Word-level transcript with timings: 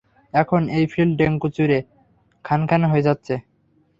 এখন, 0.33 0.61
এই 0.77 0.85
ফিল্ড 0.93 1.13
ভেঙ্গেচুরে 1.19 1.79
খানখান 2.45 2.81
হয়ে 2.91 3.05
যাচ্ছে! 3.07 3.33